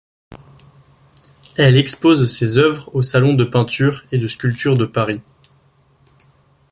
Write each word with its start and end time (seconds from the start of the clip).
Elle 1.57 1.77
expose 1.77 2.25
ses 2.27 2.57
œuvres 2.57 2.89
au 2.95 3.03
Salon 3.03 3.35
de 3.35 3.43
peinture 3.43 4.01
et 4.11 4.17
de 4.17 4.25
sculpture 4.25 4.73
de 4.75 4.85
Paris. 4.87 5.21